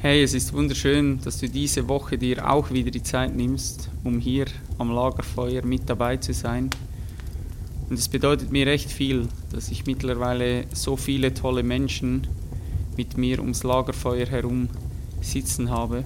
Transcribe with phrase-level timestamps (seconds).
[0.00, 4.20] Hey, es ist wunderschön, dass du diese Woche dir auch wieder die Zeit nimmst, um
[4.20, 4.46] hier
[4.78, 6.70] am Lagerfeuer mit dabei zu sein.
[7.90, 12.28] Und es bedeutet mir recht viel, dass ich mittlerweile so viele tolle Menschen
[12.96, 14.68] mit mir ums Lagerfeuer herum
[15.20, 16.04] sitzen habe.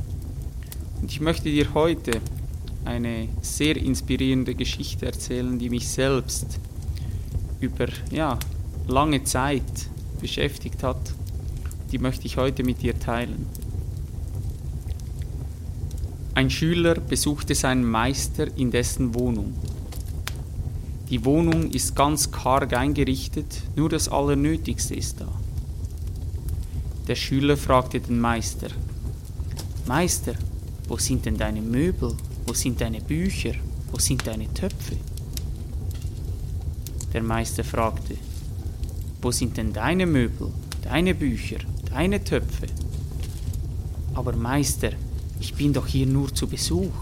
[1.03, 2.13] Und ich möchte dir heute
[2.87, 6.59] eine sehr inspirierende Geschichte erzählen, die mich selbst
[7.61, 8.39] über ja,
[8.89, 11.13] lange Zeit beschäftigt hat.
[11.93, 13.45] Die möchte ich heute mit dir teilen.
[16.35, 19.55] Ein Schüler besuchte seinen Meister in dessen Wohnung.
[21.11, 25.29] Die Wohnung ist ganz karg eingerichtet, nur das Allernötigste ist da.
[27.07, 28.69] Der Schüler fragte den Meister,
[29.87, 30.33] Meister,
[30.89, 32.17] wo sind denn deine Möbel?
[32.47, 33.55] Wo sind deine Bücher?
[33.91, 34.97] Wo sind deine Töpfe?
[37.13, 38.17] Der Meister fragte,
[39.21, 40.49] Wo sind denn deine Möbel,
[40.83, 41.59] deine Bücher,
[41.91, 42.69] deine Töpfe?
[44.15, 44.93] Aber Meister,
[45.43, 46.95] ich bin doch hier nur zu Besuch.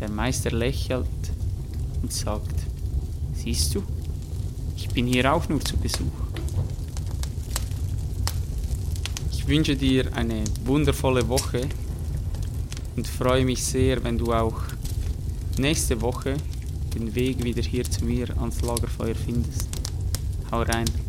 [0.00, 1.06] Der Meister lächelt
[2.02, 2.56] und sagt,
[3.32, 3.82] siehst du,
[4.76, 6.18] ich bin hier auch nur zu Besuch.
[9.30, 11.68] Ich wünsche dir eine wundervolle Woche
[12.96, 14.60] und freue mich sehr, wenn du auch
[15.58, 16.34] nächste Woche
[16.92, 19.68] den Weg wieder hier zu mir ans Lagerfeuer findest.
[20.50, 21.05] Hau rein.